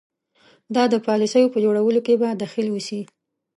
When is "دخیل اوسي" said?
2.43-3.01